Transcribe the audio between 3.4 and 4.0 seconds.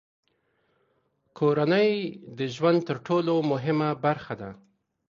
مهمه